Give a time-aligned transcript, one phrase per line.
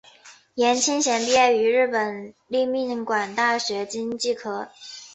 [0.55, 4.67] 颜钦贤毕业于日本立命馆大学经济科。